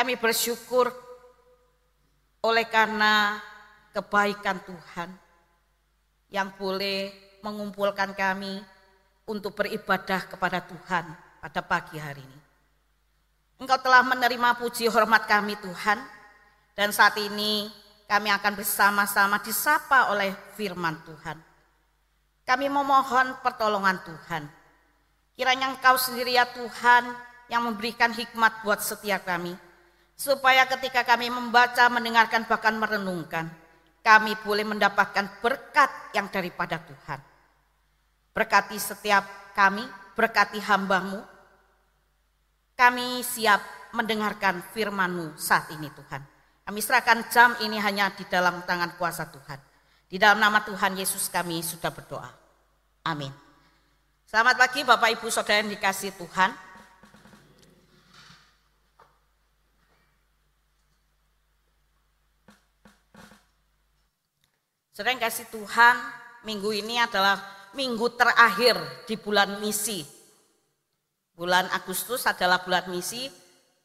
[0.00, 0.88] Kami bersyukur
[2.40, 3.36] oleh karena
[3.92, 5.12] kebaikan Tuhan
[6.32, 7.12] yang boleh
[7.44, 8.64] mengumpulkan kami
[9.28, 11.04] untuk beribadah kepada Tuhan
[11.44, 12.40] pada pagi hari ini.
[13.60, 16.00] Engkau telah menerima puji hormat kami Tuhan
[16.72, 17.68] dan saat ini
[18.08, 21.36] kami akan bersama-sama disapa oleh firman Tuhan.
[22.48, 24.48] Kami memohon pertolongan Tuhan.
[25.36, 27.04] Kiranya Engkau sendiri ya Tuhan
[27.52, 29.68] yang memberikan hikmat buat setiap kami.
[30.20, 33.48] Supaya ketika kami membaca, mendengarkan, bahkan merenungkan,
[34.04, 37.24] kami boleh mendapatkan berkat yang daripada Tuhan.
[38.36, 39.24] Berkati setiap
[39.56, 39.80] kami,
[40.12, 41.24] berkati hambamu.
[42.76, 43.64] Kami siap
[43.96, 46.20] mendengarkan firmanmu saat ini Tuhan.
[46.68, 49.56] Kami serahkan jam ini hanya di dalam tangan kuasa Tuhan.
[50.04, 52.28] Di dalam nama Tuhan Yesus kami sudah berdoa.
[53.08, 53.32] Amin.
[54.28, 56.69] Selamat pagi Bapak Ibu Saudara yang dikasih Tuhan.
[65.00, 65.96] Yang kasih Tuhan,
[66.44, 67.40] minggu ini adalah
[67.72, 68.76] minggu terakhir
[69.08, 70.04] di bulan misi.
[71.32, 73.32] Bulan Agustus adalah bulan misi,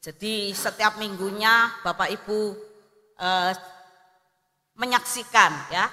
[0.03, 2.39] jadi setiap minggunya Bapak Ibu
[3.17, 3.53] eh,
[4.75, 5.89] menyaksikan ya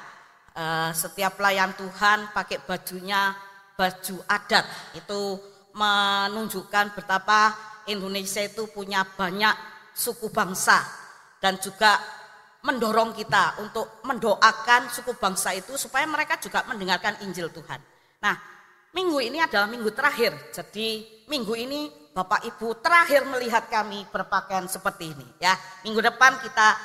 [0.52, 3.32] eh, setiap pelayan Tuhan pakai bajunya
[3.72, 5.40] baju adat itu
[5.72, 7.56] menunjukkan betapa
[7.88, 9.56] Indonesia itu punya banyak
[9.96, 10.84] suku bangsa
[11.40, 11.96] dan juga
[12.62, 17.82] mendorong kita untuk mendoakan suku bangsa itu supaya mereka juga mendengarkan Injil Tuhan.
[18.22, 18.34] Nah,
[18.94, 20.54] minggu ini adalah minggu terakhir.
[20.54, 25.58] Jadi minggu ini Bapak Ibu terakhir melihat kami berpakaian seperti ini ya.
[25.82, 26.78] Minggu depan kita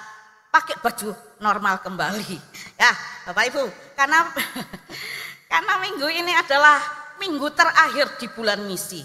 [0.50, 2.36] pakai baju normal kembali.
[2.78, 2.94] Ya,
[3.26, 3.64] Bapak Ibu,
[3.98, 4.30] karena
[5.52, 6.78] karena minggu ini adalah
[7.18, 9.02] minggu terakhir di bulan misi.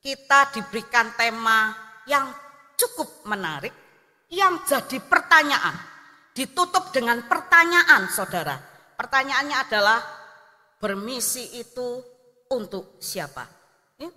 [0.00, 1.76] Kita diberikan tema
[2.08, 2.32] yang
[2.80, 3.85] cukup menarik
[4.30, 5.76] yang jadi pertanyaan.
[6.36, 8.60] Ditutup dengan pertanyaan saudara.
[8.96, 9.98] Pertanyaannya adalah
[10.76, 12.04] bermisi itu
[12.52, 13.48] untuk siapa?
[13.96, 14.08] Ini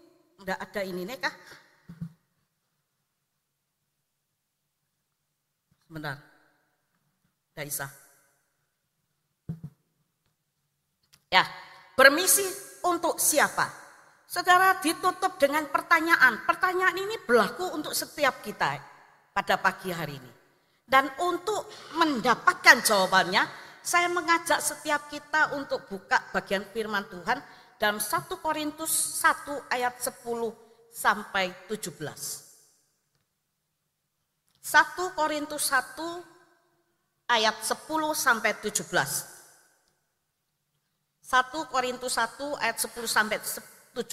[0.44, 1.36] enggak ada ini nih kah?
[5.88, 6.18] Sebentar.
[7.56, 7.88] Daisa.
[11.31, 11.46] Ya,
[11.96, 12.44] bermisi
[12.84, 13.72] untuk siapa?
[14.28, 16.44] Saudara ditutup dengan pertanyaan.
[16.44, 18.88] Pertanyaan ini berlaku untuk setiap kita
[19.39, 20.31] pada pagi hari ini.
[20.83, 23.47] Dan untuk mendapatkan jawabannya,
[23.79, 27.39] saya mengajak setiap kita untuk buka bagian firman Tuhan
[27.79, 28.91] dalam 1 Korintus
[29.23, 30.27] 1 ayat 10
[30.91, 31.88] sampai 17.
[34.59, 37.79] 1 Korintus 1 ayat 10
[38.11, 38.83] sampai 17.
[41.23, 44.03] 1 Korintus 1 ayat 10 sampai 17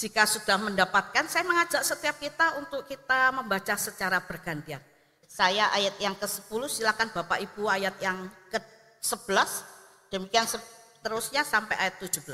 [0.00, 4.80] jika sudah mendapatkan, saya mengajak setiap kita untuk kita membaca secara bergantian.
[5.28, 9.60] Saya ayat yang ke-10, silakan Bapak Ibu ayat yang ke-11,
[10.08, 12.24] demikian seterusnya sampai ayat 17.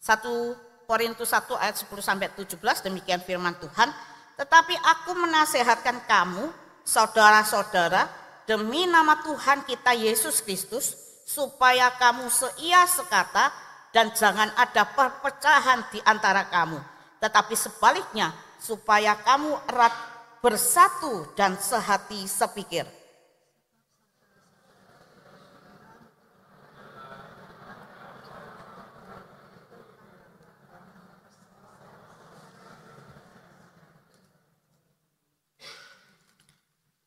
[0.00, 2.56] 1 Korintus 1 ayat 10 sampai 17
[2.88, 3.92] demikian firman Tuhan.
[4.40, 6.48] Tetapi aku menasehatkan kamu,
[6.88, 8.08] saudara-saudara,
[8.48, 13.52] demi nama Tuhan kita Yesus Kristus, supaya kamu seia sekata
[13.92, 16.80] dan jangan ada perpecahan di antara kamu.
[17.20, 19.92] Tetapi sebaliknya, supaya kamu erat
[20.40, 22.88] bersatu dan sehati sepikir.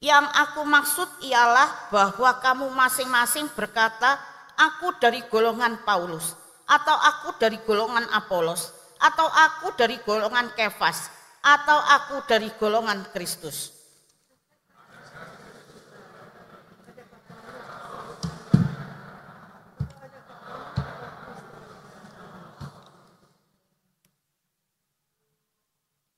[0.01, 4.17] Yang aku maksud ialah bahwa kamu masing-masing berkata,
[4.57, 6.33] aku dari golongan Paulus,
[6.65, 11.13] atau aku dari golongan Apolos, atau aku dari golongan Kefas,
[11.45, 13.77] atau aku dari golongan Kristus.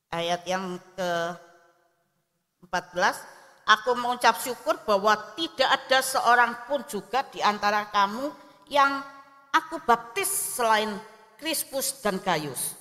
[0.07, 3.32] Ayat yang ke-14
[3.73, 8.29] Aku mengucap syukur bahwa tidak ada seorang pun juga di antara kamu
[8.69, 9.01] yang
[9.49, 10.93] aku baptis selain
[11.41, 12.77] Krispus dan Gaius.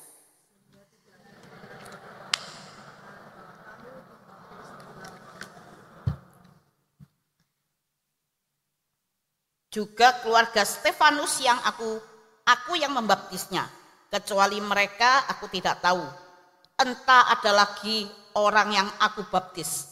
[9.73, 11.97] Juga keluarga Stefanus yang aku
[12.45, 13.65] aku yang membaptisnya.
[14.13, 16.05] Kecuali mereka aku tidak tahu.
[16.77, 18.05] Entah ada lagi
[18.37, 19.92] orang yang aku baptis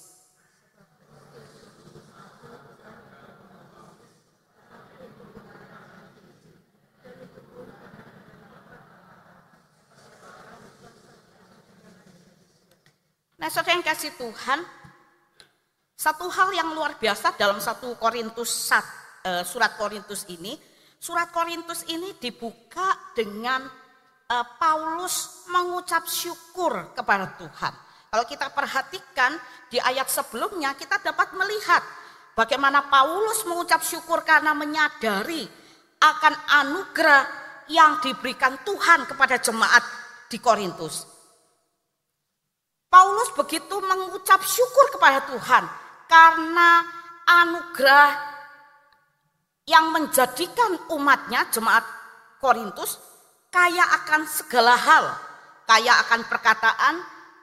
[13.41, 14.61] Nah, saudara yang kasih Tuhan,
[15.97, 20.61] satu hal yang luar biasa dalam satu Korintus eh, surat Korintus ini,
[21.01, 23.65] surat Korintus ini dibuka dengan
[24.29, 27.73] eh, Paulus mengucap syukur kepada Tuhan.
[28.13, 29.33] Kalau kita perhatikan
[29.73, 31.81] di ayat sebelumnya kita dapat melihat
[32.37, 35.49] bagaimana Paulus mengucap syukur karena menyadari
[35.97, 37.25] akan anugerah
[37.73, 39.81] yang diberikan Tuhan kepada jemaat
[40.29, 41.10] di Korintus.
[42.91, 45.65] Paulus begitu mengucap syukur kepada Tuhan
[46.11, 46.83] karena
[47.23, 48.11] anugerah
[49.71, 51.87] yang menjadikan umatnya jemaat
[52.43, 52.99] Korintus
[53.55, 55.07] kaya akan segala hal,
[55.71, 56.95] kaya akan perkataan,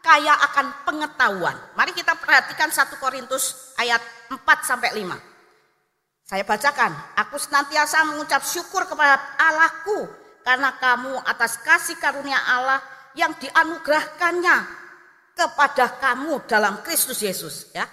[0.03, 1.55] kaya akan pengetahuan.
[1.79, 6.27] Mari kita perhatikan 1 Korintus ayat 4 sampai 5.
[6.27, 10.11] Saya bacakan, aku senantiasa mengucap syukur kepada Allahku
[10.43, 12.83] karena kamu atas kasih karunia Allah
[13.15, 14.86] yang dianugerahkannya
[15.37, 17.85] kepada kamu dalam Kristus Yesus ya.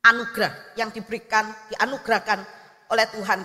[0.00, 2.40] Anugerah yang diberikan, dianugerahkan
[2.88, 3.44] oleh Tuhan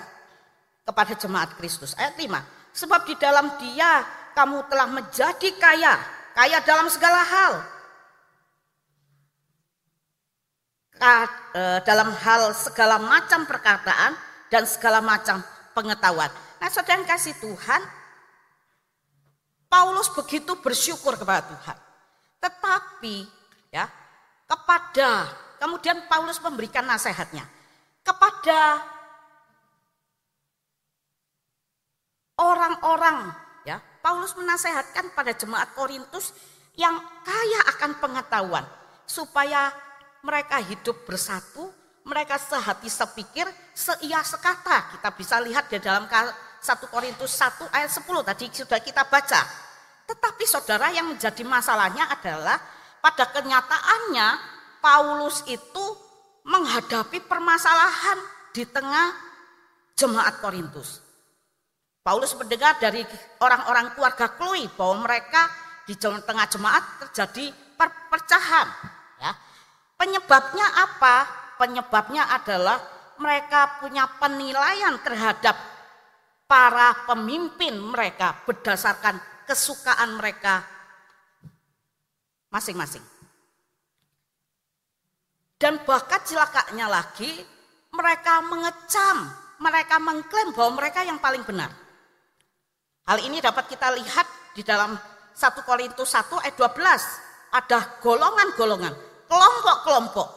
[0.87, 1.91] kepada jemaat Kristus.
[1.99, 2.31] Ayat 5.
[2.71, 5.99] Sebab di dalam dia kamu telah menjadi kaya,
[6.31, 7.53] kaya dalam segala hal.
[10.95, 14.15] E, dalam hal segala macam perkataan
[14.47, 15.43] dan segala macam
[15.75, 16.31] pengetahuan.
[16.63, 17.83] Nah saudara yang kasih Tuhan,
[19.67, 21.84] Paulus begitu bersyukur kepada Tuhan.
[22.39, 23.15] Tetapi
[23.73, 23.85] ya
[24.45, 27.43] kepada kemudian Paulus memberikan nasihatnya
[28.05, 28.85] kepada
[32.37, 33.33] orang-orang
[33.65, 36.35] ya Paulus menasehatkan pada jemaat Korintus
[36.77, 36.93] yang
[37.23, 38.65] kaya akan pengetahuan
[39.07, 39.71] supaya
[40.25, 41.69] mereka hidup bersatu,
[42.05, 44.97] mereka sehati sepikir, seia sekata.
[44.97, 49.64] Kita bisa lihat di dalam 1 Korintus 1 ayat 10 tadi sudah kita baca.
[50.05, 52.61] Tetapi saudara yang menjadi masalahnya adalah
[53.01, 54.27] pada kenyataannya
[54.81, 55.85] Paulus itu
[56.45, 58.21] menghadapi permasalahan
[58.53, 59.17] di tengah
[59.97, 61.01] jemaat Korintus.
[62.05, 63.01] Paulus mendengar dari
[63.41, 65.49] orang-orang keluarga Chloe bahwa mereka
[65.89, 68.67] di tengah jemaat terjadi perpecahan.
[69.17, 69.33] Ya.
[69.97, 71.25] Penyebabnya apa?
[71.57, 72.77] Penyebabnya adalah
[73.17, 75.55] mereka punya penilaian terhadap
[76.45, 80.65] para pemimpin mereka berdasarkan kesukaan mereka
[82.49, 83.03] masing-masing.
[85.55, 87.31] Dan bahkan celakanya lagi,
[87.95, 89.17] mereka mengecam,
[89.63, 91.71] mereka mengklaim bahwa mereka yang paling benar.
[93.07, 94.99] Hal ini dapat kita lihat di dalam
[95.31, 97.55] 1 Korintus 1 ayat 12.
[97.55, 98.93] Ada golongan-golongan,
[99.31, 100.27] kelompok-kelompok.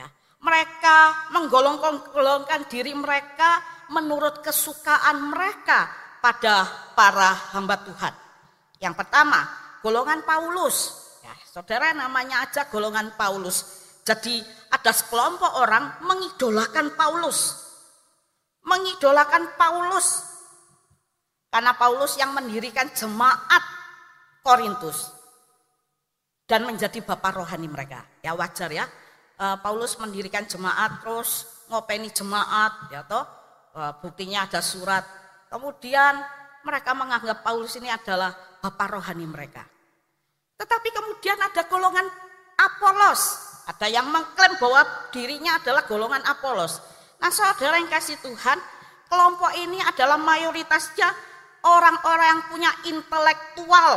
[0.00, 0.08] Ya,
[0.40, 3.60] mereka menggolongkan diri mereka
[3.92, 5.92] menurut kesukaan mereka
[6.24, 6.64] pada
[6.96, 8.25] para hamba Tuhan.
[8.80, 9.48] Yang pertama,
[9.80, 11.06] golongan Paulus.
[11.24, 13.86] Ya, saudara namanya aja golongan Paulus.
[14.06, 14.38] Jadi
[14.70, 17.66] ada sekelompok orang mengidolakan Paulus.
[18.62, 20.22] Mengidolakan Paulus.
[21.50, 23.62] Karena Paulus yang mendirikan jemaat
[24.46, 25.10] Korintus.
[26.46, 28.06] Dan menjadi bapak rohani mereka.
[28.22, 28.86] Ya wajar ya.
[29.36, 33.26] Eh, Paulus mendirikan jemaat terus ngopeni jemaat ya toh.
[33.74, 35.02] Eh, buktinya ada surat.
[35.50, 36.22] Kemudian
[36.62, 38.34] mereka menganggap Paulus ini adalah
[38.66, 39.62] bapak rohani mereka.
[40.58, 42.06] Tetapi kemudian ada golongan
[42.58, 43.46] Apolos.
[43.70, 44.82] Ada yang mengklaim bahwa
[45.14, 46.82] dirinya adalah golongan Apolos.
[47.22, 48.58] Nah saudara yang kasih Tuhan,
[49.06, 51.06] kelompok ini adalah mayoritasnya
[51.62, 53.90] orang-orang yang punya intelektual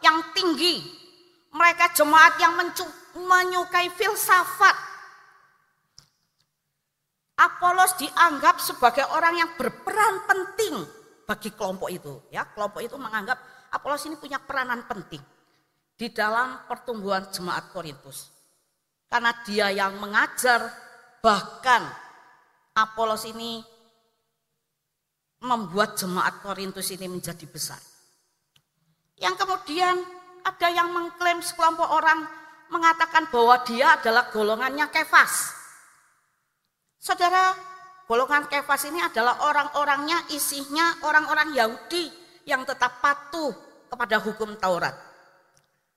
[0.00, 0.80] yang tinggi.
[1.52, 2.56] Mereka jemaat yang
[3.14, 4.76] menyukai filsafat.
[7.34, 10.86] Apolos dianggap sebagai orang yang berperan penting
[11.26, 12.14] bagi kelompok itu.
[12.30, 15.18] Ya, kelompok itu menganggap Apolos ini punya peranan penting
[15.98, 18.30] di dalam pertumbuhan jemaat Korintus.
[19.10, 20.70] Karena dia yang mengajar,
[21.18, 21.82] bahkan
[22.74, 23.62] Apolos ini
[25.42, 27.78] membuat jemaat Korintus ini menjadi besar.
[29.18, 29.98] Yang kemudian
[30.42, 32.26] ada yang mengklaim sekelompok orang
[32.70, 35.54] mengatakan bahwa dia adalah golongannya Kefas.
[36.98, 37.54] Saudara,
[38.10, 42.10] golongan Kefas ini adalah orang-orangnya isinya orang-orang Yahudi
[42.44, 43.63] yang tetap patuh
[43.94, 44.98] kepada hukum Taurat.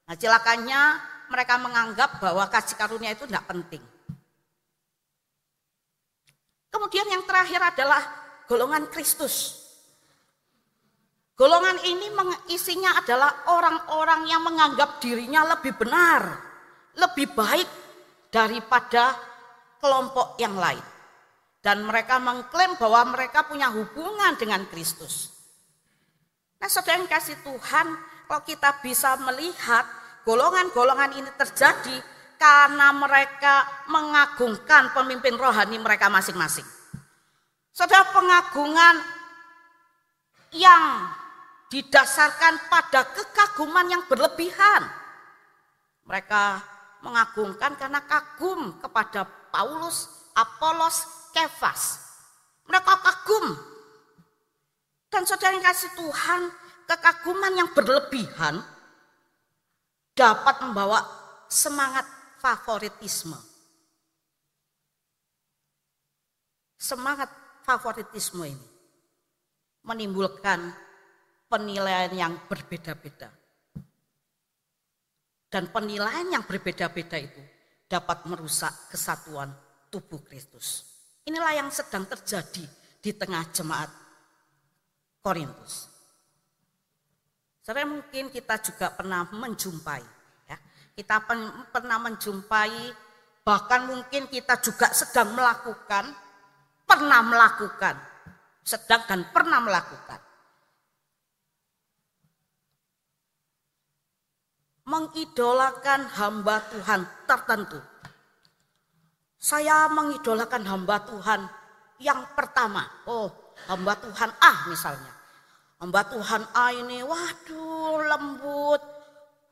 [0.06, 1.02] Nah celakanya
[1.34, 3.82] mereka menganggap bahwa kasih karunia itu tidak penting.
[6.70, 8.02] Kemudian yang terakhir adalah
[8.46, 9.66] golongan Kristus.
[11.38, 12.10] Golongan ini
[12.50, 16.22] isinya adalah orang-orang yang menganggap dirinya lebih benar,
[16.98, 17.70] lebih baik
[18.34, 19.14] daripada
[19.78, 20.82] kelompok yang lain.
[21.62, 25.37] Dan mereka mengklaim bahwa mereka punya hubungan dengan Kristus.
[26.58, 27.88] Nah saudara yang kasih Tuhan,
[28.28, 29.86] kalau kita bisa melihat
[30.26, 31.98] golongan-golongan ini terjadi
[32.38, 36.66] karena mereka mengagungkan pemimpin rohani mereka masing-masing.
[37.74, 38.96] Saudara pengagungan
[40.54, 41.14] yang
[41.68, 44.88] didasarkan pada kekaguman yang berlebihan.
[46.08, 46.64] Mereka
[47.04, 52.00] mengagungkan karena kagum kepada Paulus, Apolos, Kefas.
[52.66, 53.46] Mereka kagum.
[55.18, 56.42] Dan saudara yang kasih Tuhan,
[56.86, 58.62] kekaguman yang berlebihan
[60.14, 61.02] dapat membawa
[61.50, 62.06] semangat
[62.38, 63.34] favoritisme.
[66.78, 67.34] Semangat
[67.66, 68.68] favoritisme ini
[69.90, 70.70] menimbulkan
[71.50, 73.34] penilaian yang berbeda-beda.
[75.50, 77.42] Dan penilaian yang berbeda-beda itu
[77.90, 79.50] dapat merusak kesatuan
[79.90, 80.86] tubuh Kristus.
[81.26, 82.70] Inilah yang sedang terjadi
[83.02, 84.07] di tengah jemaat
[85.28, 85.92] Korintus.
[87.60, 90.04] Saya mungkin kita juga pernah menjumpai,
[90.48, 90.58] ya.
[90.96, 91.20] kita
[91.68, 92.96] pernah menjumpai,
[93.44, 96.16] bahkan mungkin kita juga sedang melakukan,
[96.88, 98.00] pernah melakukan,
[98.64, 100.24] sedang dan pernah melakukan
[104.88, 107.76] mengidolakan hamba Tuhan tertentu.
[109.36, 111.44] Saya mengidolakan hamba Tuhan
[112.00, 112.88] yang pertama.
[113.06, 113.30] Oh,
[113.68, 115.17] hamba Tuhan A misalnya.
[115.78, 118.82] Hamba Tuhan A ini waduh lembut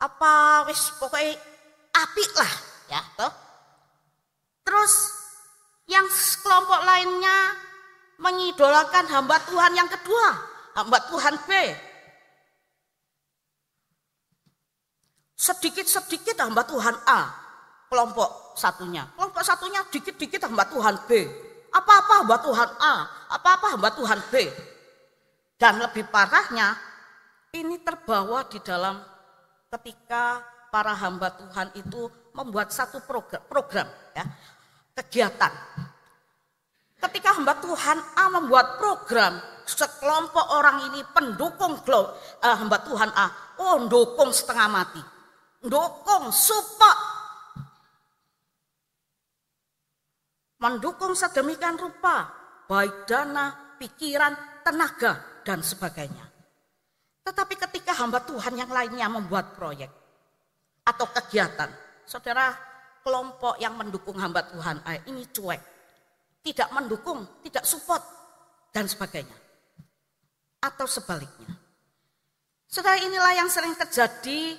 [0.02, 1.38] apa wis pokoknya
[1.94, 2.52] api lah
[2.90, 3.32] ya toh.
[4.66, 4.92] Terus
[5.86, 6.06] yang
[6.42, 7.54] kelompok lainnya
[8.18, 10.28] mengidolakan hamba Tuhan yang kedua,
[10.74, 11.50] hamba Tuhan B
[15.36, 17.28] Sedikit-sedikit hamba Tuhan A,
[17.92, 19.04] kelompok satunya.
[19.14, 21.28] Kelompok satunya dikit-dikit hamba Tuhan B.
[21.76, 22.94] Apa-apa hamba Tuhan A,
[23.36, 24.48] apa-apa hamba Tuhan B.
[25.56, 26.76] Dan lebih parahnya,
[27.56, 29.00] ini terbawa di dalam
[29.72, 34.24] ketika para hamba Tuhan itu membuat satu program, program ya,
[35.00, 35.52] kegiatan.
[36.96, 42.12] Ketika hamba Tuhan A membuat program, sekelompok orang ini pendukung uh,
[42.44, 45.02] hamba Tuhan A, oh dukung setengah mati
[45.66, 46.98] Mendukung, support.
[50.62, 52.30] Mendukung sedemikian rupa,
[52.70, 56.26] baik dana, pikiran, tenaga, dan sebagainya.
[57.22, 59.90] Tetapi ketika hamba Tuhan yang lainnya membuat proyek
[60.82, 61.70] atau kegiatan,
[62.02, 62.50] saudara
[63.06, 65.62] kelompok yang mendukung hamba Tuhan eh, ini cuek,
[66.42, 68.02] tidak mendukung, tidak support,
[68.74, 69.38] dan sebagainya.
[70.58, 71.54] Atau sebaliknya.
[72.66, 74.58] Saudara inilah yang sering terjadi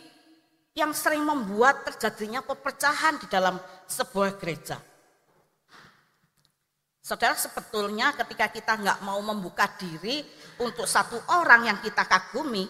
[0.78, 3.58] yang sering membuat terjadinya perpecahan di dalam
[3.90, 4.78] sebuah gereja.
[7.02, 10.22] Saudara sebetulnya ketika kita nggak mau membuka diri
[10.64, 12.66] untuk satu orang yang kita kagumi,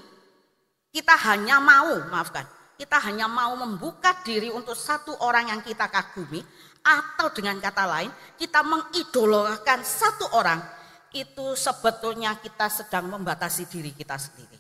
[0.92, 2.46] kita hanya mau, maafkan,
[2.78, 6.44] kita hanya mau membuka diri untuk satu orang yang kita kagumi,
[6.88, 10.64] atau dengan kata lain, kita mengidolakan satu orang,
[11.12, 14.60] itu sebetulnya kita sedang membatasi diri kita sendiri.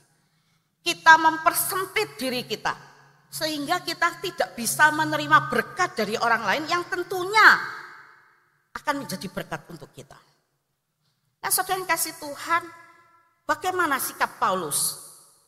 [0.83, 2.71] Kita mempersempit diri kita
[3.27, 7.59] sehingga kita tidak bisa menerima berkat dari orang lain yang tentunya
[8.71, 10.15] akan menjadi berkat untuk kita.
[11.43, 12.63] Nah saudara yang kasih Tuhan,
[13.47, 14.99] bagaimana sikap Paulus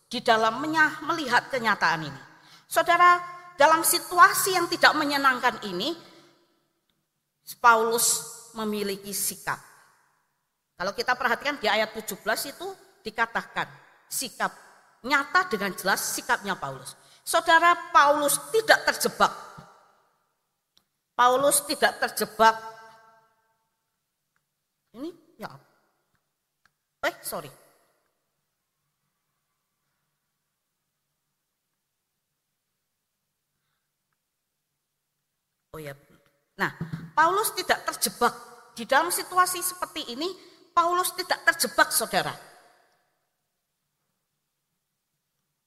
[0.08, 0.64] di dalam
[1.04, 2.22] melihat kenyataan ini?
[2.66, 3.20] Saudara,
[3.60, 5.92] dalam situasi yang tidak menyenangkan ini,
[7.60, 8.24] Paulus
[8.56, 9.60] memiliki sikap.
[10.80, 12.24] Kalau kita perhatikan di ayat 17
[12.56, 12.68] itu
[13.04, 13.68] dikatakan
[14.08, 14.54] sikap
[15.04, 16.96] nyata dengan jelas sikapnya Paulus.
[17.26, 19.34] Saudara Paulus tidak terjebak.
[21.20, 22.56] Paulus tidak terjebak.
[24.96, 25.52] Ini ya.
[27.04, 27.52] Eh, sorry.
[35.70, 35.94] Oh ya.
[36.58, 36.74] Nah,
[37.14, 38.34] Paulus tidak terjebak
[38.74, 40.30] di dalam situasi seperti ini.
[40.74, 42.34] Paulus tidak terjebak, saudara.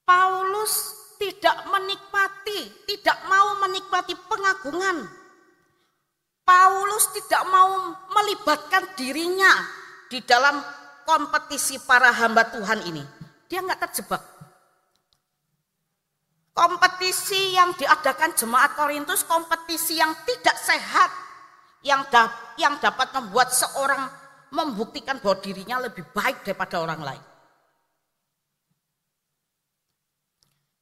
[0.03, 0.75] Paulus
[1.21, 5.07] tidak menikmati, tidak mau menikmati pengagungan.
[6.43, 9.53] Paulus tidak mau melibatkan dirinya
[10.11, 10.59] di dalam
[11.07, 13.05] kompetisi para hamba Tuhan ini.
[13.47, 14.32] Dia nggak terjebak.
[16.53, 21.11] Kompetisi yang diadakan jemaat Korintus, kompetisi yang tidak sehat,
[21.81, 22.29] yang, da
[22.61, 24.05] yang dapat membuat seorang
[24.53, 27.25] membuktikan bahwa dirinya lebih baik daripada orang lain.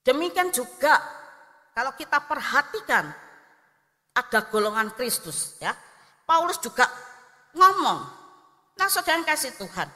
[0.03, 0.99] Demikian juga
[1.71, 3.07] kalau kita perhatikan
[4.11, 5.71] ada golongan Kristus ya.
[6.27, 6.91] Paulus juga
[7.55, 8.01] ngomong.
[8.75, 9.87] Nah saudara kasih Tuhan.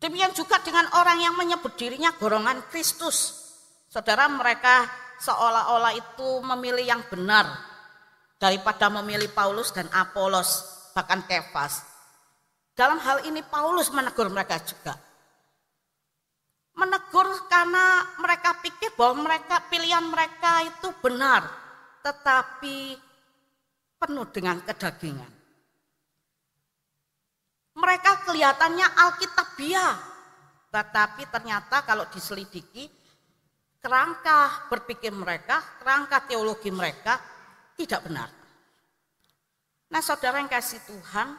[0.00, 3.45] Demikian juga dengan orang yang menyebut dirinya golongan Kristus.
[3.96, 4.84] Saudara mereka
[5.24, 7.48] seolah-olah itu memilih yang benar,
[8.36, 11.80] daripada memilih Paulus dan Apolos bahkan Kefas.
[12.76, 15.00] Dalam hal ini Paulus menegur mereka juga.
[16.76, 21.48] Menegur karena mereka pikir bahwa mereka pilihan mereka itu benar,
[22.04, 23.00] tetapi
[23.96, 25.32] penuh dengan kedagingan.
[27.80, 29.96] Mereka kelihatannya alkitabiah,
[30.68, 33.05] tetapi ternyata kalau diselidiki
[33.86, 37.22] kerangka berpikir mereka, kerangka teologi mereka
[37.78, 38.26] tidak benar.
[39.94, 41.38] Nah saudara yang kasih Tuhan,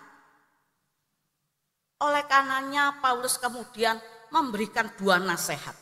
[2.07, 3.99] oleh karenanya Paulus kemudian
[4.31, 5.75] memberikan dua nasihat.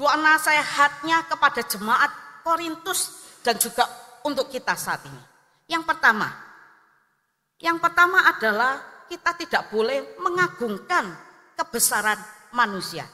[0.00, 3.84] Dua nasihatnya kepada jemaat Korintus dan juga
[4.24, 5.22] untuk kita saat ini.
[5.68, 6.32] Yang pertama,
[7.60, 8.80] yang pertama adalah
[9.12, 11.04] kita tidak boleh mengagungkan
[11.52, 12.16] kebesaran
[12.56, 13.04] manusia.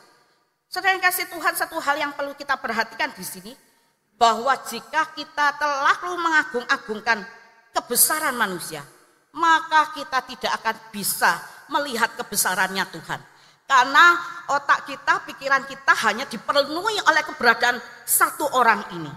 [0.72, 3.52] Saudara yang kasih Tuhan satu hal yang perlu kita perhatikan di sini
[4.16, 7.20] bahwa jika kita terlalu mengagung-agungkan
[7.76, 8.80] kebesaran manusia,
[9.36, 13.20] maka kita tidak akan bisa melihat kebesarannya Tuhan.
[13.68, 14.16] Karena
[14.48, 17.76] otak kita, pikiran kita hanya dipenuhi oleh keberadaan
[18.08, 19.12] satu orang ini.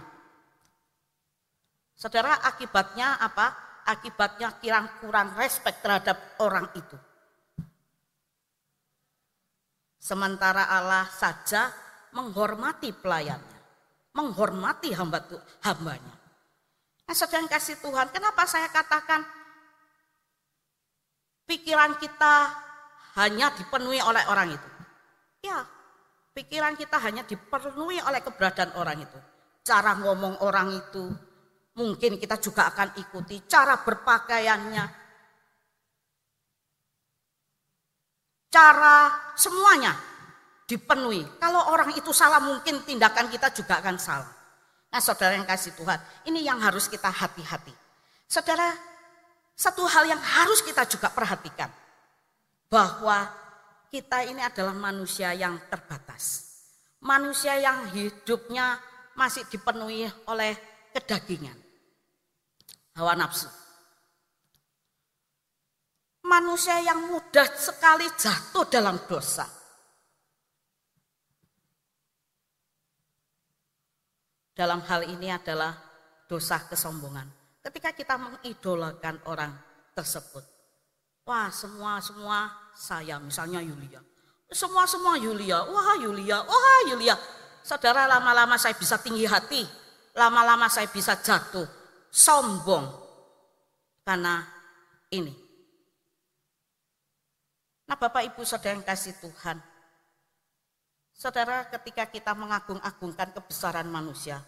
[1.95, 3.55] Saudara, akibatnya apa?
[3.87, 6.99] Akibatnya kirang kurang respect terhadap orang itu.
[10.05, 11.73] Sementara Allah saja
[12.13, 13.59] menghormati pelayannya,
[14.13, 15.25] menghormati hamba
[15.65, 16.13] hambanya.
[17.09, 19.25] Nah, saudara kasih Tuhan, kenapa saya katakan
[21.49, 22.53] pikiran kita
[23.17, 24.69] hanya dipenuhi oleh orang itu.
[25.41, 25.65] Ya,
[26.37, 29.19] pikiran kita hanya dipenuhi oleh keberadaan orang itu.
[29.65, 31.09] Cara ngomong orang itu
[31.81, 33.41] mungkin kita juga akan ikuti.
[33.49, 34.85] Cara berpakaiannya,
[38.55, 39.91] cara semuanya
[40.63, 41.27] dipenuhi.
[41.43, 44.31] Kalau orang itu salah mungkin tindakan kita juga akan salah.
[44.87, 45.99] Nah saudara yang kasih Tuhan,
[46.31, 47.75] ini yang harus kita hati-hati.
[48.31, 48.71] Saudara,
[49.59, 51.67] satu hal yang harus kita juga perhatikan
[52.71, 53.27] bahwa
[53.91, 56.47] kita ini adalah manusia yang terbatas.
[57.03, 58.79] Manusia yang hidupnya
[59.19, 60.55] masih dipenuhi oleh
[60.95, 61.59] kedagingan.
[62.95, 63.51] Hawa nafsu.
[66.35, 69.47] Manusia yang mudah sekali jatuh dalam dosa.
[74.51, 75.71] Dalam hal ini adalah
[76.27, 77.23] dosa kesombongan.
[77.63, 79.55] Ketika kita mengidolakan orang
[79.95, 80.43] tersebut.
[81.23, 84.03] Wah semua semua saya misalnya Yulia.
[84.51, 85.63] Semua semua Yulia.
[85.63, 86.43] Wah Yulia.
[86.43, 87.15] Wah Yulia.
[87.63, 89.63] Saudara lama-lama saya bisa tinggi hati.
[90.11, 91.63] Lama-lama saya bisa jatuh.
[92.11, 92.91] Sombong.
[94.03, 94.43] Karena
[95.15, 95.44] ini.
[97.85, 99.61] Nah Bapak Ibu Saudara yang kasih Tuhan.
[101.15, 104.41] Saudara ketika kita mengagung-agungkan kebesaran manusia.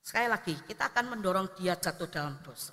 [0.00, 2.72] Sekali lagi kita akan mendorong dia jatuh dalam dosa.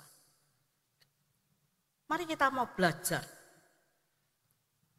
[2.06, 3.20] Mari kita mau belajar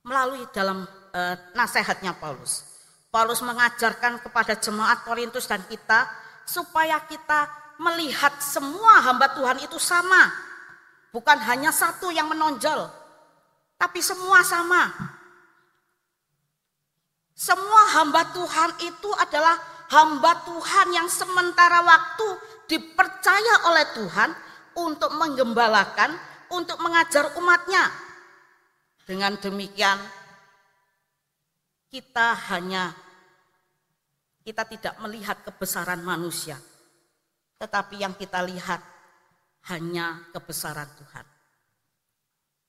[0.03, 0.83] melalui dalam
[1.15, 1.21] e,
[1.55, 2.67] nasihatnya Paulus.
[3.07, 6.05] Paulus mengajarkan kepada jemaat Korintus dan kita
[6.43, 7.47] supaya kita
[7.79, 10.29] melihat semua hamba Tuhan itu sama.
[11.15, 12.91] Bukan hanya satu yang menonjol,
[13.77, 14.89] tapi semua sama.
[17.37, 19.61] Semua hamba Tuhan itu adalah
[19.93, 22.27] hamba Tuhan yang sementara waktu
[22.65, 24.29] dipercaya oleh Tuhan
[24.81, 26.17] untuk menggembalakan
[26.49, 27.93] untuk mengajar umatnya.
[29.05, 30.01] Dengan demikian
[31.87, 32.91] kita hanya
[34.41, 36.57] kita tidak melihat kebesaran manusia.
[37.61, 38.81] Tetapi yang kita lihat
[39.69, 41.25] hanya kebesaran Tuhan.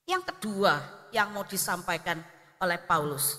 [0.08, 2.20] Yang kedua yang mau disampaikan
[2.62, 3.38] oleh Paulus.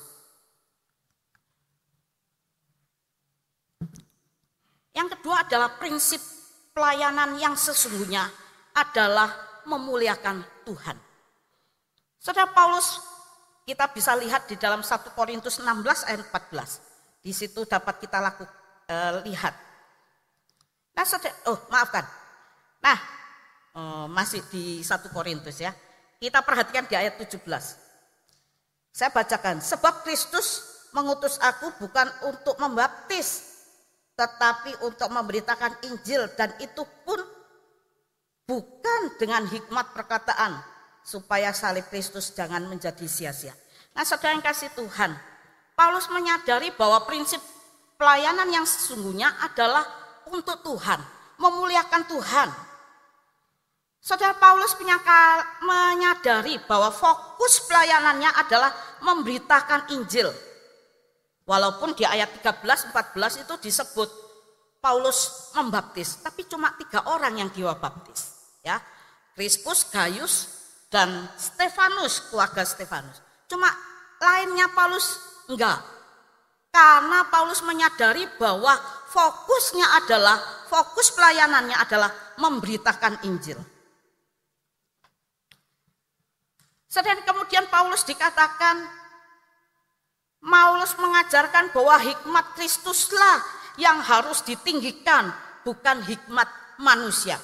[4.95, 6.19] Yang kedua adalah prinsip
[6.75, 8.27] pelayanan yang sesungguhnya
[8.75, 10.97] adalah memuliakan Tuhan.
[12.19, 12.99] Saudara Paulus
[13.63, 17.23] kita bisa lihat di dalam 1 Korintus 16 ayat 14.
[17.23, 18.43] Di situ dapat kita laku,
[18.89, 19.53] eh, lihat.
[20.97, 22.03] Nah, saudara, oh maafkan.
[22.83, 22.97] Nah,
[23.75, 25.71] oh, masih di 1 Korintus ya.
[26.19, 27.47] Kita perhatikan di ayat 17.
[28.91, 33.55] Saya bacakan, sebab Kristus mengutus aku bukan untuk membaptis,
[34.19, 37.23] tetapi untuk memberitakan Injil dan itu pun
[38.43, 40.59] bukan dengan hikmat perkataan
[41.07, 43.55] supaya salib Kristus jangan menjadi sia-sia.
[43.95, 45.15] Nah, saudara yang kasih Tuhan,
[45.79, 47.39] Paulus menyadari bahwa prinsip
[47.95, 49.87] pelayanan yang sesungguhnya adalah
[50.27, 50.99] untuk Tuhan,
[51.39, 52.49] memuliakan Tuhan.
[53.99, 54.79] Saudara Paulus
[55.59, 58.71] menyadari bahwa fokus pelayanannya adalah
[59.03, 60.31] memberitakan Injil.
[61.43, 64.09] Walaupun di ayat 13, 14 itu disebut
[64.79, 68.79] Paulus membaptis, tapi cuma tiga orang yang baptis Ya,
[69.35, 70.47] Crispus, Gaius,
[70.87, 73.19] dan Stefanus, keluarga Stefanus.
[73.51, 73.67] Cuma
[74.19, 75.19] lainnya Paulus
[75.51, 75.79] enggak.
[76.69, 78.77] Karena Paulus menyadari bahwa
[79.09, 80.37] fokusnya adalah,
[80.69, 83.57] fokus pelayanannya adalah memberitakan Injil.
[86.89, 88.81] Sedang kemudian Paulus dikatakan,
[90.41, 93.45] Paulus mengajarkan bahwa hikmat Kristuslah
[93.77, 95.29] yang harus ditinggikan,
[95.61, 96.49] bukan hikmat
[96.81, 97.37] manusia.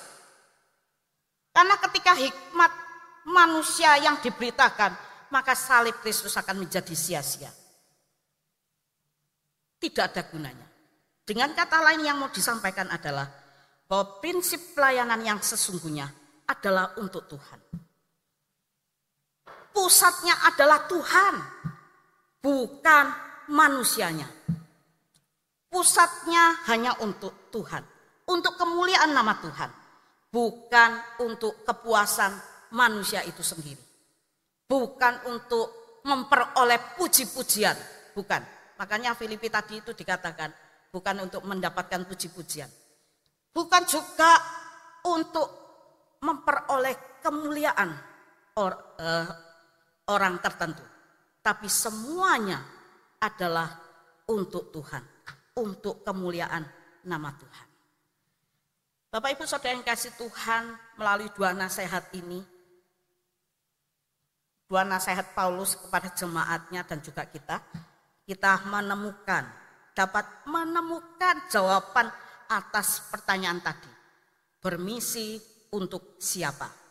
[1.53, 2.71] Karena ketika hikmat
[3.29, 4.97] manusia yang diberitakan,
[5.29, 7.53] maka salib Kristus akan menjadi sia-sia.
[9.77, 10.65] Tidak ada gunanya.
[11.21, 13.29] Dengan kata lain yang mau disampaikan adalah
[13.85, 16.09] bahwa prinsip pelayanan yang sesungguhnya
[16.49, 17.84] adalah untuk Tuhan.
[19.75, 21.35] Pusatnya adalah Tuhan,
[22.39, 23.05] bukan
[23.51, 24.23] manusianya.
[25.67, 27.83] Pusatnya hanya untuk Tuhan,
[28.31, 29.67] untuk kemuliaan nama Tuhan,
[30.31, 30.91] bukan
[31.27, 32.31] untuk kepuasan
[32.71, 33.83] manusia itu sendiri.
[34.63, 37.75] Bukan untuk memperoleh puji-pujian,
[38.15, 38.39] bukan.
[38.79, 40.55] Makanya Filipi tadi itu dikatakan
[40.95, 42.71] bukan untuk mendapatkan puji-pujian.
[43.51, 44.31] Bukan juga
[45.11, 45.51] untuk
[46.23, 47.91] memperoleh kemuliaan
[48.55, 49.27] uh,
[50.09, 50.83] orang tertentu.
[51.41, 52.61] Tapi semuanya
[53.21, 53.69] adalah
[54.29, 55.03] untuk Tuhan,
[55.57, 56.65] untuk kemuliaan
[57.05, 57.67] nama Tuhan.
[59.13, 62.43] Bapak Ibu Saudara yang kasih Tuhan melalui dua nasihat ini,
[64.65, 67.61] dua nasihat Paulus kepada jemaatnya dan juga kita,
[68.25, 69.45] kita menemukan,
[69.95, 72.09] dapat menemukan jawaban
[72.49, 73.87] atas pertanyaan tadi.
[74.59, 75.37] Bermisi
[75.71, 76.84] untuk siapa?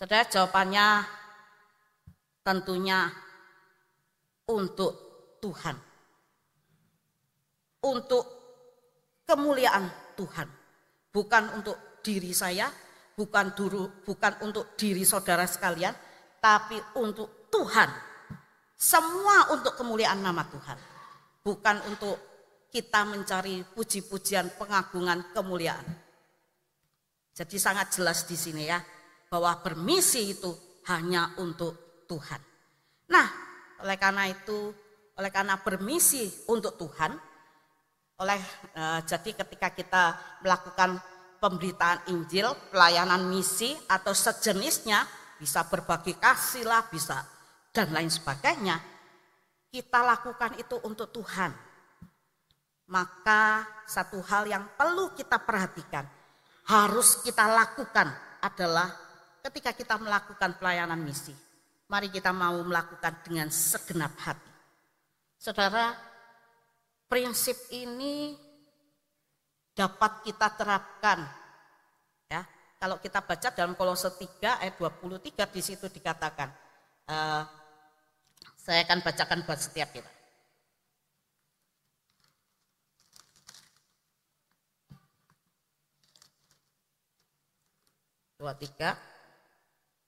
[0.00, 1.04] Saudara jawabannya
[2.40, 3.04] tentunya
[4.48, 4.96] untuk
[5.44, 5.76] Tuhan.
[7.84, 8.24] Untuk
[9.28, 10.48] kemuliaan Tuhan.
[11.12, 12.72] Bukan untuk diri saya,
[13.12, 15.92] bukan dulu, bukan untuk diri saudara sekalian,
[16.40, 17.92] tapi untuk Tuhan.
[18.80, 20.80] Semua untuk kemuliaan nama Tuhan.
[21.44, 22.16] Bukan untuk
[22.72, 25.84] kita mencari puji-pujian, pengagungan, kemuliaan.
[27.36, 28.80] Jadi sangat jelas di sini ya,
[29.30, 30.50] bahwa bermisi itu
[30.90, 32.42] hanya untuk Tuhan.
[33.14, 33.26] Nah,
[33.78, 34.74] oleh karena itu,
[35.14, 37.14] oleh karena bermisi untuk Tuhan,
[38.20, 38.40] oleh
[38.74, 40.04] e, jadi ketika kita
[40.42, 40.98] melakukan
[41.38, 45.06] pemberitaan Injil, pelayanan misi atau sejenisnya,
[45.38, 47.22] bisa berbagi kasih lah, bisa
[47.70, 48.82] dan lain sebagainya,
[49.70, 51.54] kita lakukan itu untuk Tuhan.
[52.90, 56.02] Maka satu hal yang perlu kita perhatikan,
[56.66, 58.10] harus kita lakukan
[58.42, 59.09] adalah
[59.40, 61.32] ketika kita melakukan pelayanan misi.
[61.90, 64.52] Mari kita mau melakukan dengan segenap hati.
[65.40, 65.96] Saudara,
[67.10, 68.38] prinsip ini
[69.74, 71.26] dapat kita terapkan.
[72.30, 72.46] Ya,
[72.78, 76.54] kalau kita baca dalam Kolose 3 ayat 23 di situ dikatakan,
[77.10, 77.42] uh,
[78.54, 80.10] saya akan bacakan buat setiap kita.
[88.38, 89.09] Dua tiga.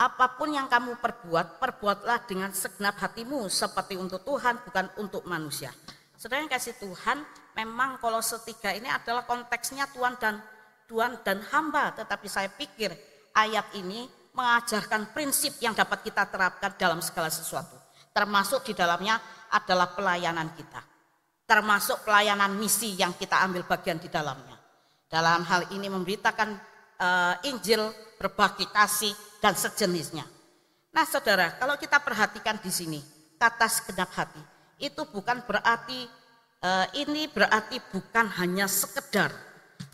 [0.02, 5.70] Apa pun yang kamu perbuat, perbuatlah dengan segenap hatimu seperti untuk Tuhan, bukan untuk manusia.
[6.18, 7.22] Yang kasih Tuhan,
[7.54, 10.42] memang kalau setiga ini adalah konteksnya Tuhan dan
[10.90, 11.94] Tuhan dan hamba.
[11.94, 12.90] Tetapi saya pikir
[13.30, 17.78] ayat ini mengajarkan prinsip yang dapat kita terapkan dalam segala sesuatu.
[18.10, 19.22] Termasuk di dalamnya
[19.54, 20.82] adalah pelayanan kita.
[21.46, 24.58] Termasuk pelayanan misi yang kita ambil bagian di dalamnya.
[25.06, 26.71] Dalam hal ini memberitakan
[27.02, 27.90] uh, Injil,
[28.70, 29.10] kasih,
[29.42, 30.22] dan sejenisnya.
[30.94, 33.00] Nah saudara, kalau kita perhatikan di sini,
[33.34, 34.38] kata segenap hati,
[34.78, 36.06] itu bukan berarti
[36.62, 39.30] uh, ini berarti bukan hanya sekedar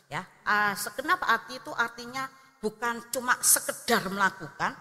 [0.09, 2.29] ya uh, segenap hati itu artinya
[2.61, 4.73] bukan cuma sekedar melakukan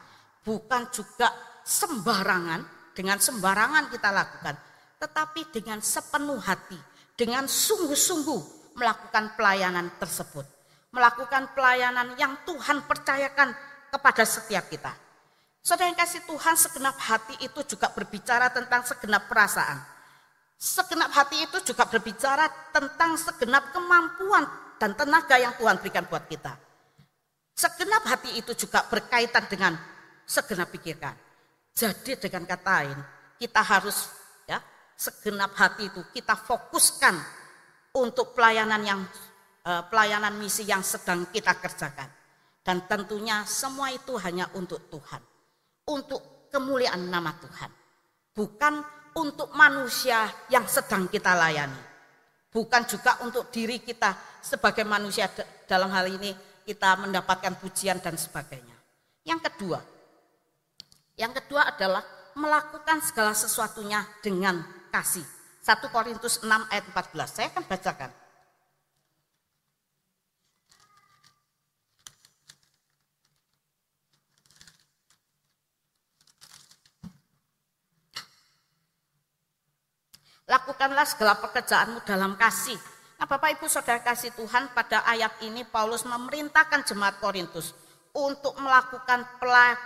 [0.43, 1.31] bukan juga
[1.67, 2.63] sembarangan
[2.95, 4.55] dengan sembarangan kita lakukan
[4.97, 6.79] tetapi dengan sepenuh hati
[7.13, 10.47] dengan sungguh-sungguh melakukan pelayanan tersebut
[10.91, 13.51] melakukan pelayanan yang Tuhan percayakan
[13.91, 15.07] kepada setiap kita
[15.67, 19.75] Saudara yang kasih Tuhan segenap hati itu juga berbicara tentang segenap perasaan.
[20.55, 24.47] Segenap hati itu juga berbicara tentang segenap kemampuan
[24.79, 26.55] dan tenaga yang Tuhan berikan buat kita.
[27.51, 29.75] Segenap hati itu juga berkaitan dengan
[30.23, 31.11] segenap pikiran.
[31.75, 32.99] Jadi dengan kata lain,
[33.35, 34.07] kita harus
[34.47, 34.63] ya
[34.95, 37.19] segenap hati itu kita fokuskan
[37.99, 39.03] untuk pelayanan yang
[39.91, 42.07] pelayanan misi yang sedang kita kerjakan.
[42.63, 45.23] Dan tentunya semua itu hanya untuk Tuhan
[45.87, 47.71] untuk kemuliaan nama Tuhan.
[48.35, 48.73] Bukan
[49.17, 51.79] untuk manusia yang sedang kita layani.
[52.51, 55.27] Bukan juga untuk diri kita sebagai manusia
[55.65, 56.31] dalam hal ini
[56.63, 58.75] kita mendapatkan pujian dan sebagainya.
[59.27, 59.79] Yang kedua,
[61.17, 62.03] yang kedua adalah
[62.37, 64.61] melakukan segala sesuatunya dengan
[64.93, 65.25] kasih.
[65.65, 67.27] 1 Korintus 6 ayat 14.
[67.27, 68.11] Saya akan bacakan.
[80.47, 82.79] Lakukanlah segala pekerjaanmu dalam kasih.
[83.19, 87.75] Nah Bapak Ibu Saudara kasih Tuhan pada ayat ini Paulus memerintahkan jemaat Korintus
[88.15, 89.27] untuk melakukan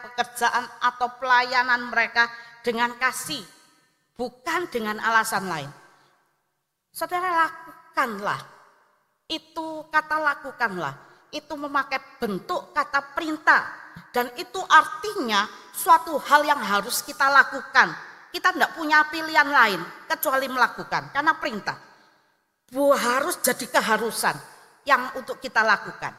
[0.06, 2.30] pekerjaan atau pelayanan mereka
[2.62, 3.42] dengan kasih.
[4.14, 5.72] Bukan dengan alasan lain.
[6.94, 8.42] Saudara lakukanlah.
[9.26, 10.94] Itu kata lakukanlah.
[11.34, 13.66] Itu memakai bentuk kata perintah.
[14.14, 20.48] Dan itu artinya suatu hal yang harus kita lakukan kita tidak punya pilihan lain kecuali
[20.48, 21.78] melakukan karena perintah.
[22.72, 24.36] Bu harus jadi keharusan
[24.88, 26.16] yang untuk kita lakukan.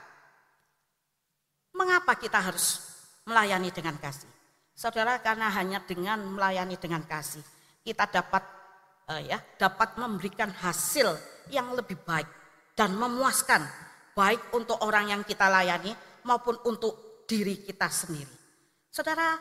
[1.73, 2.85] Mengapa kita harus
[3.25, 4.29] melayani dengan kasih?
[4.77, 7.41] Saudara, karena hanya dengan melayani dengan kasih
[7.83, 8.45] kita dapat
[9.09, 11.09] uh, ya dapat memberikan hasil
[11.51, 12.29] yang lebih baik
[12.77, 13.65] dan memuaskan
[14.13, 15.93] baik untuk orang yang kita layani
[16.29, 18.37] maupun untuk diri kita sendiri.
[18.93, 19.35] Saudara,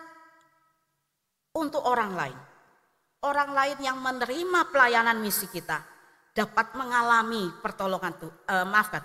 [1.60, 2.38] untuk orang lain
[3.22, 5.78] orang lain yang menerima pelayanan misi kita
[6.34, 9.04] dapat mengalami pertolongan tuh, eh, maafkan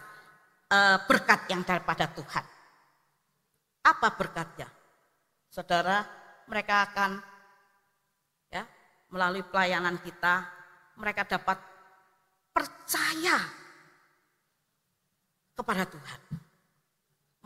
[0.72, 2.44] eh, berkat yang daripada Tuhan.
[3.86, 4.66] Apa berkatnya?
[5.46, 6.02] Saudara,
[6.50, 7.10] mereka akan
[8.50, 8.66] ya
[9.14, 10.42] melalui pelayanan kita
[10.98, 11.58] mereka dapat
[12.50, 13.38] percaya
[15.54, 16.20] kepada Tuhan.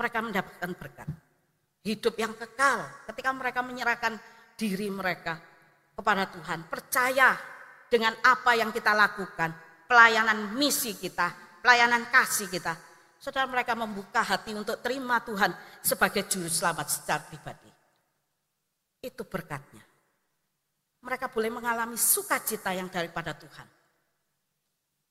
[0.00, 1.08] Mereka mendapatkan berkat.
[1.84, 4.16] Hidup yang kekal ketika mereka menyerahkan
[4.56, 5.49] diri mereka
[6.00, 7.36] kepada Tuhan, percaya
[7.92, 9.52] dengan apa yang kita lakukan,
[9.84, 12.72] pelayanan misi kita, pelayanan kasih kita.
[13.20, 15.52] Saudara mereka membuka hati untuk terima Tuhan
[15.84, 17.68] sebagai juru selamat secara pribadi.
[19.04, 19.84] Itu berkatnya.
[21.04, 23.68] Mereka boleh mengalami sukacita yang daripada Tuhan.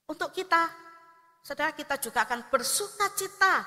[0.10, 0.74] Untuk kita,
[1.46, 3.62] saudara kita juga akan bersukacita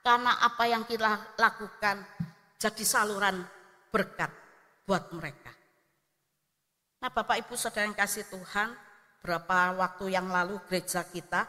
[0.00, 2.00] karena apa yang kita lakukan
[2.56, 3.44] jadi saluran
[3.92, 4.32] berkat
[4.88, 5.63] buat mereka.
[7.04, 8.72] Nah Bapak Ibu Saudara yang kasih Tuhan,
[9.20, 11.44] berapa waktu yang lalu gereja kita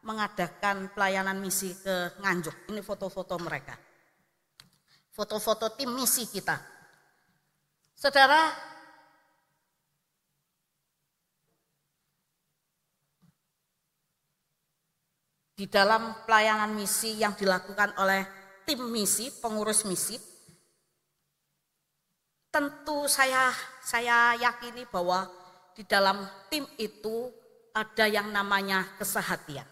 [0.00, 2.72] mengadakan pelayanan misi ke Nganjuk.
[2.72, 3.76] Ini foto-foto mereka.
[5.12, 6.56] Foto-foto tim misi kita.
[7.92, 8.48] Saudara,
[15.52, 18.24] di dalam pelayanan misi yang dilakukan oleh
[18.64, 20.16] tim misi, pengurus misi,
[22.54, 23.50] tentu saya
[23.82, 25.26] saya yakini bahwa
[25.74, 27.26] di dalam tim itu
[27.74, 29.66] ada yang namanya kesehatian.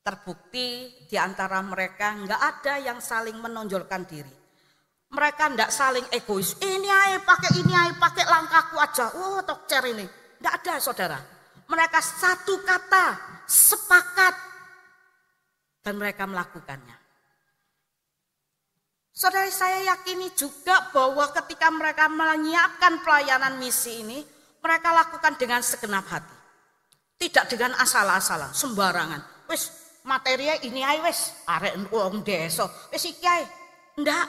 [0.00, 4.32] Terbukti di antara mereka nggak ada yang saling menonjolkan diri.
[5.12, 6.56] Mereka nggak saling egois.
[6.64, 9.06] Ini aja pakai ini aja pakai langkahku aja.
[9.20, 10.08] Oh tokcer ini.
[10.40, 11.20] Nggak ada saudara.
[11.68, 13.06] Mereka satu kata
[13.44, 14.34] sepakat
[15.84, 17.03] dan mereka melakukannya.
[19.14, 24.26] Saudara saya yakini juga bahwa ketika mereka menyiapkan pelayanan misi ini,
[24.58, 26.34] mereka lakukan dengan segenap hati.
[27.22, 29.46] Tidak dengan asal-asalan, sembarangan.
[29.46, 29.70] Wis
[30.02, 33.46] materinya ini ae wis, arek wong desa, wis iki ae.
[34.02, 34.26] Enggak.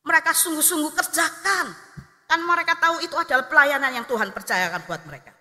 [0.00, 1.68] Mereka sungguh-sungguh kerjakan.
[2.24, 5.36] Kan mereka tahu itu adalah pelayanan yang Tuhan percayakan buat mereka.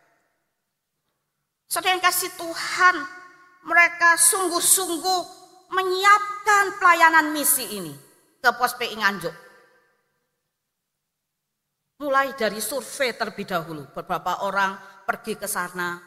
[1.72, 2.96] Saudara yang kasih Tuhan,
[3.64, 5.22] mereka sungguh-sungguh
[5.72, 8.07] menyiapkan pelayanan misi ini
[8.42, 9.36] ke pos PI Nganjuk.
[11.98, 15.98] Mulai dari survei terlebih dahulu, beberapa orang pergi ke sana,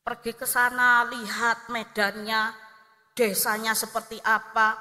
[0.00, 2.48] pergi ke sana lihat medannya,
[3.12, 4.80] desanya seperti apa,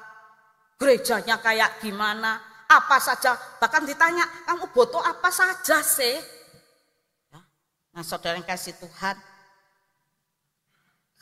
[0.79, 2.39] gerejanya kayak gimana,
[2.71, 6.15] apa saja, bahkan ditanya, kamu butuh apa saja sih?
[7.27, 7.43] Ya.
[7.91, 9.19] Nah saudara yang kasih Tuhan,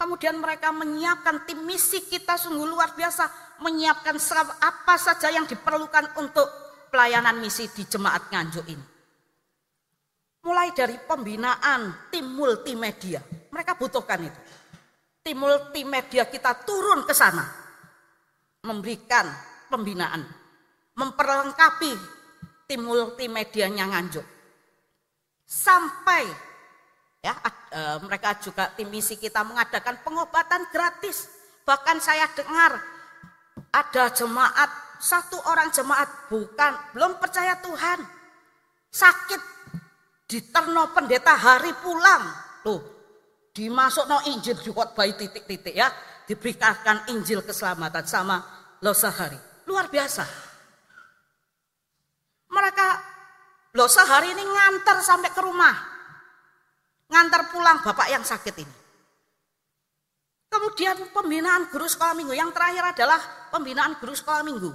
[0.01, 3.50] Kemudian mereka menyiapkan tim misi kita sungguh luar biasa.
[3.61, 4.17] Menyiapkan
[4.57, 6.49] apa saja yang diperlukan untuk
[6.89, 8.85] pelayanan misi di jemaat nganjuk ini.
[10.41, 13.21] Mulai dari pembinaan tim multimedia.
[13.53, 14.39] Mereka butuhkan itu.
[15.21, 17.45] Tim multimedia kita turun ke sana.
[18.65, 19.29] Memberikan
[19.69, 20.25] pembinaan.
[20.97, 21.93] Memperlengkapi
[22.65, 24.25] tim multimedianya nganjuk.
[25.45, 26.25] Sampai
[27.21, 27.37] Ya,
[27.69, 31.29] e, mereka juga tim misi kita mengadakan pengobatan gratis.
[31.61, 32.81] Bahkan saya dengar
[33.71, 37.99] ada jemaat, satu orang jemaat bukan belum percaya Tuhan.
[38.91, 39.41] Sakit
[40.27, 42.23] di terno pendeta hari pulang.
[42.67, 43.01] Loh,
[43.51, 44.55] Dimasuk no Injil
[44.95, 45.91] bayi titik-titik ya.
[46.23, 48.39] Diberikan Injil keselamatan sama
[48.79, 49.35] Losahari.
[49.67, 50.23] Luar biasa.
[52.47, 52.87] Mereka
[53.75, 55.75] Losahari ini ngantar sampai ke rumah.
[57.11, 58.80] Ngantar pulang bapak yang sakit ini.
[60.51, 62.35] Kemudian pembinaan guru sekolah minggu.
[62.35, 63.19] Yang terakhir adalah
[63.55, 64.71] pembinaan guru sekolah minggu.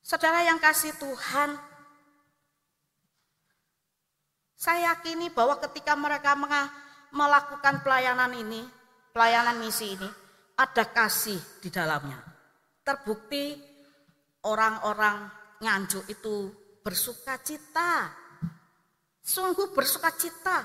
[0.00, 1.52] Saudara yang kasih Tuhan,
[4.56, 6.32] saya yakini bahwa ketika mereka
[7.12, 8.64] melakukan pelayanan ini,
[9.12, 10.08] pelayanan misi ini,
[10.56, 12.16] ada kasih di dalamnya.
[12.80, 13.52] Terbukti
[14.48, 15.28] orang-orang
[15.60, 16.48] nganjuk itu
[16.80, 18.08] bersuka cita.
[19.20, 20.64] Sungguh bersuka cita.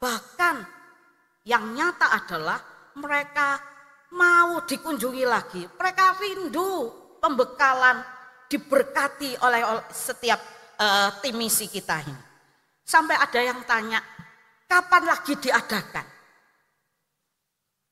[0.00, 0.56] Bahkan
[1.44, 3.60] yang nyata adalah mereka
[4.16, 5.62] mau dikunjungi lagi.
[5.66, 6.90] Mereka rindu
[7.22, 8.02] pembekalan
[8.50, 9.62] diberkati oleh
[9.94, 10.40] setiap
[10.80, 12.22] uh, tim misi kita ini.
[12.82, 14.02] Sampai ada yang tanya,
[14.66, 16.06] kapan lagi diadakan?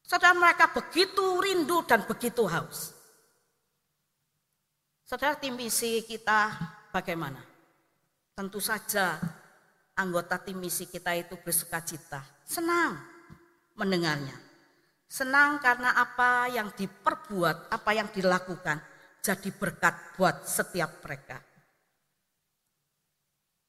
[0.02, 2.96] Saudara mereka begitu rindu dan begitu haus.
[5.06, 6.50] Saudara tim misi kita
[6.90, 7.38] bagaimana?
[8.34, 9.20] Tentu saja
[9.94, 12.98] anggota tim misi kita itu bersuka cita, senang
[13.78, 14.47] mendengarnya.
[15.08, 18.76] Senang karena apa yang diperbuat, apa yang dilakukan
[19.24, 21.40] jadi berkat buat setiap mereka.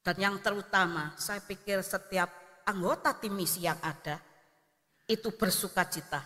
[0.03, 2.27] Dan yang terutama, saya pikir setiap
[2.67, 4.19] anggota tim misi yang ada
[5.07, 6.21] itu bersuka cita.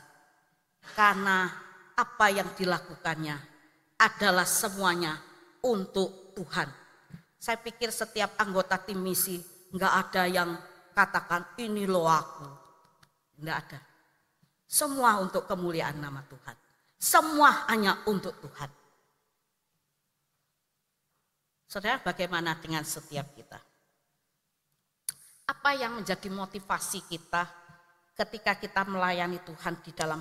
[0.97, 1.47] Karena
[1.93, 3.37] apa yang dilakukannya
[4.01, 5.15] adalah semuanya
[5.61, 6.67] untuk Tuhan.
[7.37, 9.37] Saya pikir setiap anggota tim misi
[9.73, 10.49] nggak ada yang
[10.91, 12.49] katakan ini lo aku.
[13.39, 13.92] Nggak ada.
[14.73, 16.57] Semua untuk kemuliaan nama Tuhan.
[16.97, 18.73] Semua hanya untuk Tuhan.
[21.69, 23.61] Saudara, bagaimana dengan setiap kita?
[25.45, 27.45] Apa yang menjadi motivasi kita
[28.17, 30.17] ketika kita melayani Tuhan di dalam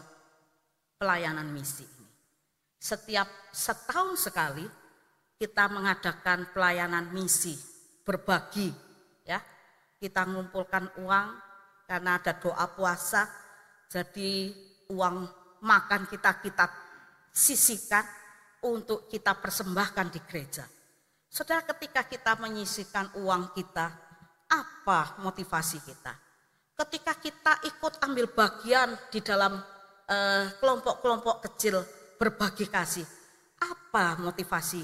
[1.00, 2.12] pelayanan misi ini?
[2.76, 4.68] Setiap setahun sekali
[5.40, 7.56] kita mengadakan pelayanan misi,
[8.04, 8.68] berbagi
[9.24, 9.40] ya.
[9.96, 11.28] Kita mengumpulkan uang
[11.88, 13.41] karena ada doa puasa.
[13.92, 14.48] Jadi
[14.88, 15.16] uang
[15.60, 16.64] makan kita kita
[17.28, 18.00] sisihkan
[18.64, 20.64] untuk kita persembahkan di gereja.
[21.28, 23.92] Saudara ketika kita menyisihkan uang kita,
[24.48, 26.12] apa motivasi kita?
[26.72, 29.60] Ketika kita ikut ambil bagian di dalam
[30.08, 31.76] eh, kelompok-kelompok eh, kecil
[32.16, 33.04] berbagi kasih,
[33.60, 34.80] apa motivasi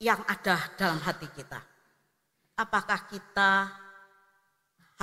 [0.00, 1.60] yang ada dalam hati kita?
[2.56, 3.68] Apakah kita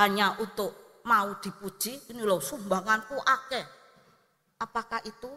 [0.01, 3.63] hanya untuk mau dipuji, ini loh sumbanganku akeh.
[4.59, 5.31] Apakah itu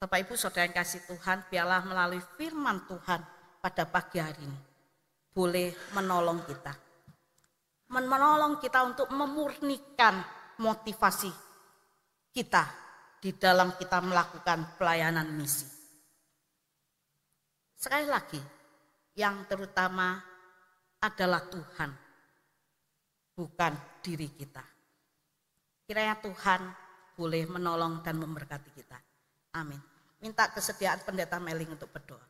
[0.00, 3.24] Bapak Ibu Saudara yang kasih Tuhan, biarlah melalui firman Tuhan
[3.60, 4.60] pada pagi hari ini
[5.32, 6.72] boleh menolong kita.
[7.88, 10.20] Menolong kita untuk memurnikan
[10.60, 11.32] motivasi
[12.36, 12.64] kita
[13.18, 15.64] di dalam kita melakukan pelayanan misi.
[17.80, 18.40] Sekali lagi,
[19.16, 20.20] yang terutama
[21.00, 21.90] adalah Tuhan,
[23.34, 24.62] bukan diri kita.
[25.84, 26.60] Kiranya Tuhan
[27.14, 28.98] boleh menolong dan memberkati kita.
[29.54, 29.78] Amin.
[30.18, 32.24] Minta kesediaan pendeta Meling untuk berdoa.